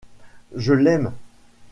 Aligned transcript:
Je 0.55 0.73
l'aime. 0.73 1.13